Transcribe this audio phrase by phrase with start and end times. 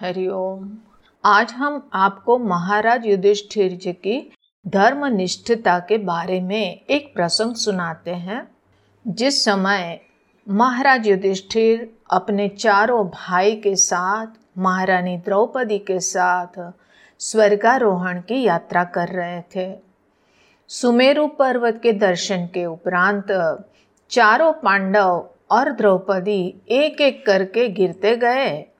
[0.00, 0.70] हरिओम
[1.24, 4.32] आज हम आपको महाराज युधिष्ठिर जी की
[4.66, 8.48] धर्मनिष्ठता के बारे में एक प्रसंग सुनाते हैं।
[9.06, 10.00] जिस समय
[10.48, 14.26] महाराज युधिष्ठिर अपने चारों भाई के साथ,
[14.58, 16.72] महारानी द्रौपदी के साथ
[17.18, 19.78] स्वर्गारोहण की यात्रा कर रहे थे।
[20.68, 23.26] सुमेरु पर्वत के दर्शन के उपरांत
[24.10, 28.75] चारों पांडव और द्रौपदी एक एक करके गिरते गए।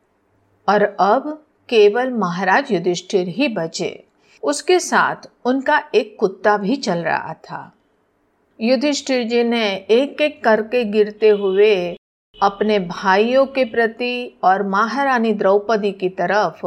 [0.69, 4.05] और अब केवल महाराज युधिष्ठिर ही बचे।
[4.43, 7.73] उसके साथ उनका एक कुत्ता भी चल रहा था।
[8.61, 11.97] युधिष्ठिर जी ने एक एक करके गिरते हुए
[12.43, 16.67] अपने भाइयों के प्रति और महारानी द्रौपदी की तरफ़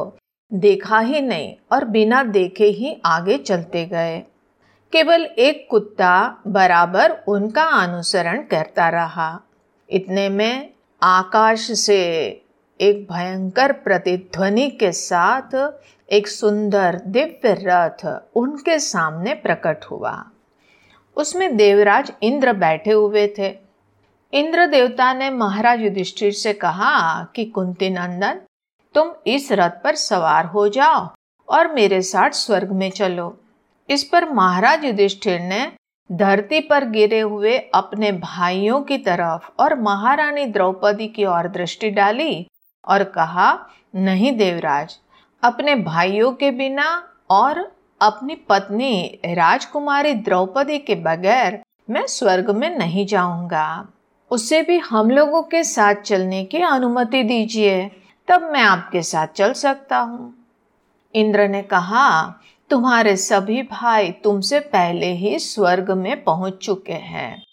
[0.54, 4.20] देखा ही नहीं और बिना देखे ही आगे चलते गए।
[4.94, 9.40] केवल एक कुत्ता बराबर उनका अनुसरण करता रहा।
[9.90, 10.70] इतने में
[11.04, 12.02] आकाश से
[12.80, 15.56] एक भयंकर प्रतिध्वनि के साथ
[16.10, 20.14] एक सुंदर दिव्य रथ उनके सामने प्रकट हुआ।
[21.18, 23.50] उसमें देवराज इंद्र बैठे हुए थे।
[24.34, 28.40] इंद्र देवता ने महाराज युधिष्ठिर से कहा कि कुंती नंदन
[28.96, 31.08] तुम इस रथ पर सवार हो जाओ
[31.48, 33.28] और मेरे साथ स्वर्ग में चलो।
[33.90, 35.72] इस पर महाराज युधिष्ठिर ने
[36.10, 42.48] धरती पर गिरे हुए अपने भाइयों की तरफ़ और महारानी द्रौपदी की ओर दृष्टि डाली
[42.88, 44.98] और कहा, नहीं देवराज,
[45.44, 53.06] अपने भाइयों के बिना और अपनी पत्नी राजकुमारी द्रौपदी के बगैर मैं स्वर्ग में नहीं
[53.06, 53.88] जाऊँगा।
[54.32, 57.92] उसे भी हम लोगों के साथ चलने की अनुमति दीजिए,
[58.28, 60.34] तब मैं आपके साथ चल सकता हूँ।
[61.16, 62.36] इंद्र ने कहा,
[62.70, 67.44] तुम्हारे सभी भाई तुमसे पहले ही स्वर्ग में पहुँच चुके हैं।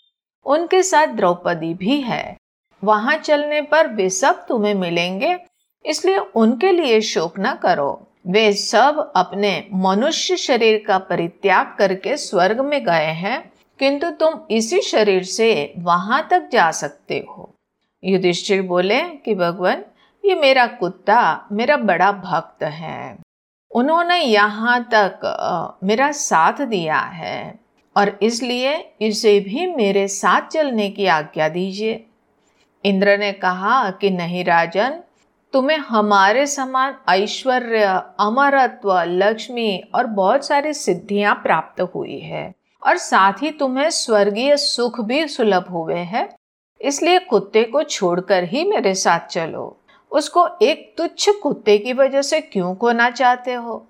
[0.47, 2.37] उनके साथ द्रौपदी भी है।
[2.83, 5.37] वहाँ चलने पर वे सब तुम्हें मिलेंगे,
[5.85, 7.91] इसलिए उनके लिए शोक न करो।
[8.27, 14.81] वे सब अपने मनुष्य शरीर का परित्याग करके स्वर्ग में गए हैं, किंतु तुम इसी
[14.83, 17.51] शरीर से वहाँ तक जा सकते हो।
[18.03, 19.85] युधिष्ठिर बोले कि भगवान,
[20.25, 23.17] ये मेरा कुत्ता, मेरा बड़ा भक्त है।
[23.71, 27.59] उन्होंने यहाँ तक मेरा साथ दिया है,
[27.97, 32.05] और इसलिए इसे भी मेरे साथ चलने की आज्ञा दीजिए।
[32.87, 35.01] इंद्र ने कहा कि नहीं राजन,
[35.53, 37.85] तुम्हें हमारे समान ऐश्वर्य,
[38.21, 45.01] अमरत्व, लक्ष्मी और बहुत सारी सिद्धियाँ प्राप्त हुई है और साथ ही तुम्हें स्वर्गीय सुख
[45.01, 46.29] भी सुलभ हुए हैं।
[46.81, 49.81] इसलिए कुत्ते को छोड़कर ही मेरे साथ चलो।
[50.13, 53.87] उसको एक तुच्छ कुत्ते की वजह से क्यों खोना चाहते हो?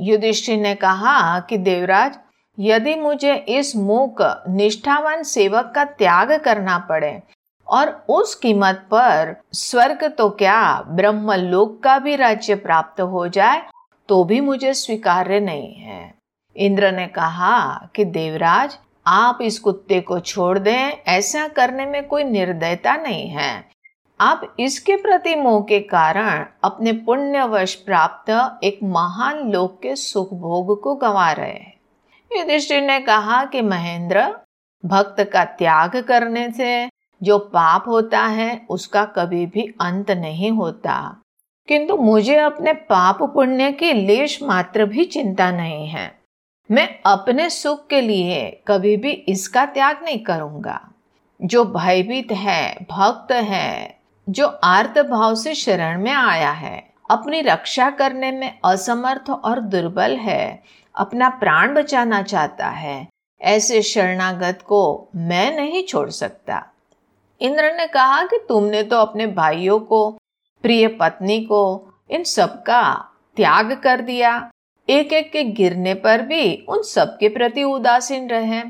[0.00, 2.18] युधिष्ठिर ने कहा कि देवराज,
[2.58, 7.20] यदि मुझे इस मूक, निष्ठावान सेवक का त्याग करना पड़े
[7.68, 13.62] और उस कीमत पर स्वर्ग तो क्या ब्रह्म लोक का भी राज्य प्राप्त हो जाए
[14.08, 16.14] तो भी मुझे स्वीकार्य नहीं है।
[16.56, 22.24] इंद्र ने कहा कि देवराज, आप इस कुत्ते को छोड़ दें, ऐसा करने में कोई
[22.24, 23.64] निर्दयता नहीं है।
[24.20, 28.30] आप इसके प्रति मोह के कारण अपने पुण्यवश प्राप्त
[28.64, 31.58] एक महान लोक के सुख भोग को गंवा रहे
[32.30, 34.26] युधिष्ठिर ने कहा कि महेंद्र,
[34.84, 36.88] भक्त का त्याग करने से
[37.22, 41.22] जो पाप होता है, उसका कभी भी अंत नहीं होता।
[41.68, 46.18] किंतु मुझे अपने पाप पुण्य की लेश मात्र भी चिंता नहीं है।
[46.70, 50.88] मैं अपने सुख के लिए कभी भी इसका त्याग नहीं करूँगा।
[51.42, 53.98] जो भयभीत है, भक्त है,
[54.28, 60.16] जो आर्त भाव से शरण में आया है, अपनी रक्षा करने में असमर्थ और दुर्बल
[60.16, 60.62] है,
[60.94, 63.08] अपना प्राण बचाना चाहता है,
[63.42, 66.66] ऐसे शरणागत को मैं नहीं छोड़ सकता।
[67.40, 70.10] इंद्र ने कहा कि तुमने तो अपने भाइयों को,
[70.62, 74.50] प्रिय पत्नी को, इन सब का त्याग कर दिया।
[74.88, 78.62] एक एक के गिरने पर भी उन सब के प्रति उदासीन रहे।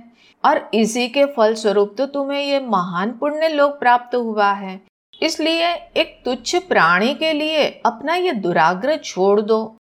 [0.45, 4.81] और इसी के फल स्वरूप तो तुम्हें ये महान पुण्य लोक प्राप्त हुआ है।
[5.23, 9.77] इसलिए एक तुच्छ प्राणी के लिए अपना ये दुराग्रह छोड़ दो।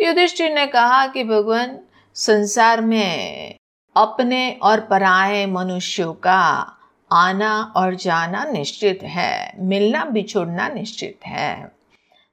[0.00, 1.78] युधिष्ठिर ने कहा कि भगवान,
[2.14, 3.54] संसार में
[3.96, 6.75] अपने और पराये मनुष्यों का
[7.12, 11.72] आना और जाना निश्चित है, मिलना बिछुड़ना निश्चित है।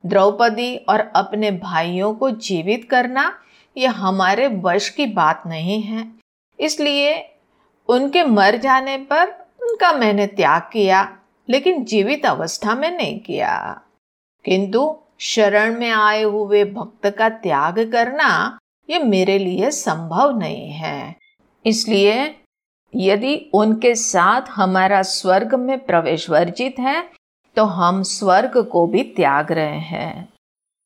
[0.05, 3.39] द्रौपदी और अपने भाइयों को जीवित करना
[3.77, 6.11] ये हमारे वश की बात नहीं है।
[6.59, 7.29] इसलिए
[7.89, 9.27] उनके मर जाने पर
[9.63, 11.17] उनका मैंने त्याग किया,
[11.49, 13.81] लेकिन जीवित अवस्था में नहीं किया।
[14.45, 18.59] किंतु शरण में आए हुए भक्त का त्याग करना
[18.89, 21.15] ये मेरे लिए संभव नहीं है।
[21.65, 22.42] इसलिए
[22.95, 27.03] यदि उनके साथ हमारा स्वर्ग में प्रवेश वर्जित है
[27.57, 30.29] तो हम स्वर्ग को भी त्याग रहे हैं।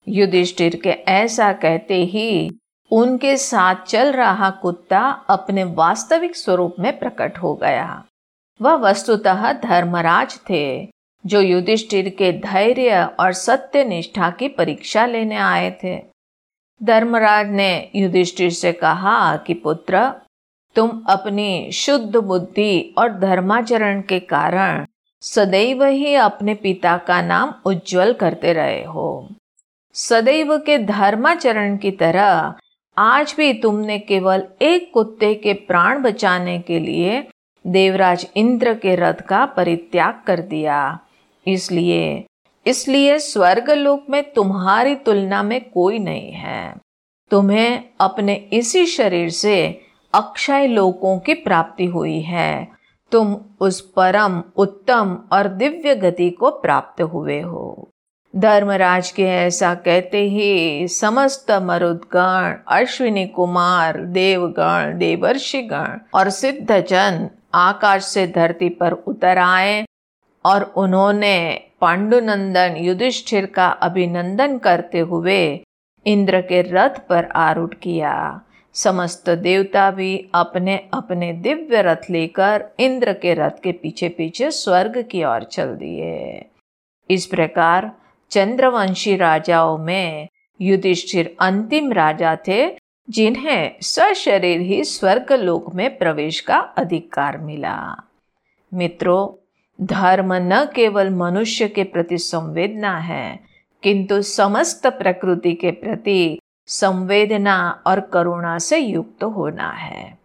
[0.07, 2.59] युधिष्ठिर के ऐसा कहते ही
[2.91, 4.99] उनके साथ चल रहा कुत्ता
[5.29, 8.03] अपने वास्तविक स्वरूप में प्रकट हो गया।
[8.59, 10.87] वह वस्तुतः धर्मराज थे,
[11.25, 15.97] जो युधिष्ठिर के धैर्य और सत्य निष्ठा की परीक्षा लेने आए थे।
[16.81, 20.11] धर्मराज ने युधिष्ठिर से कहा कि पुत्र
[20.77, 24.85] तुम अपनी शुद्ध बुद्धि और धर्माचरण के कारण
[25.21, 29.29] सदैव ही अपने पिता का नाम उज्जवल करते रहे हो।
[29.95, 32.53] सदैव के धर्माचरण की तरह
[32.97, 37.23] आज भी तुमने केवल एक कुत्ते के प्राण बचाने के लिए
[37.65, 40.99] देवराज इंद्र के रथ का परित्याग कर दिया।
[41.45, 42.25] इसलिए
[42.65, 46.75] इसलिए स्वर्गलोक में तुम्हारी तुलना में कोई नहीं है।
[47.31, 49.57] तुम्हें अपने इसी शरीर से
[50.13, 52.67] अक्षय लोकों की प्राप्ति हुई है।
[53.11, 57.89] तुम उस परम, उत्तम और दिव्य गति को प्राप्त हुए हो।
[58.35, 68.27] धर्मराज के ऐसा कहते ही समस्त मरुदगण, अश्विनी कुमार, देवगण, देवर्षिगण और सिद्धजन आकाश से
[68.27, 69.85] धरती पर उतर आए
[70.45, 75.65] और उन्होंने पांडुनंदन युधिष्ठिर का अभिनंदन करते हुए
[76.05, 78.41] इंद्र के रथ पर आरूढ़ किया।
[78.77, 85.05] समस्त देवता भी अपने अपने दिव्य रथ लेकर इंद्र के रथ के पीछे पीछे स्वर्ग
[85.11, 86.45] की ओर चल दिए।
[87.09, 87.91] इस प्रकार
[88.31, 90.27] चंद्रवंशी राजाओं में
[90.61, 92.77] युधिष्ठिर अंतिम राजा थे,
[93.09, 98.03] जिन्हें सशरीर ही स्वर्ग लोक में प्रवेश का अधिकार मिला।
[98.73, 99.27] मित्रों,
[99.85, 103.39] धर्म न केवल मनुष्य के प्रति संवेदना है,
[103.83, 110.17] किंतु समस्त प्रकृति के प्रति संवेदना और करुणा से युक्त होना है।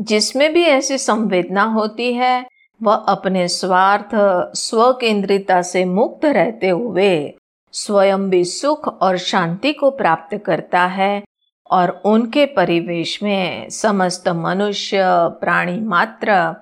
[0.00, 2.46] जिसमें भी ऐसी संवेदना होती है,
[2.82, 4.08] वह अपने स्वार्थ
[4.56, 7.34] स्व केंद्रिता से मुक्त रहते हुए
[7.72, 11.22] स्वयं भी सुख और शांति को प्राप्त करता है
[11.70, 15.02] और उनके परिवेश में समस्त मनुष्य,
[15.40, 16.54] प्राणी मात्र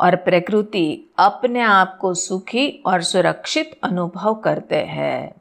[0.00, 5.34] और प्रकृति अपने आप को सुखी और सुरक्षित अनुभव करते हैं।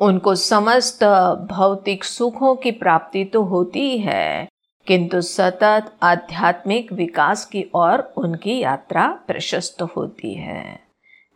[0.00, 1.04] उनको समस्त
[1.50, 4.48] भौतिक सुखों की प्राप्ति तो होती है
[4.86, 10.80] किंतु सतत आध्यात्मिक विकास की ओर उनकी यात्रा प्रशस्त होती है।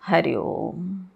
[0.06, 1.07] हरिओम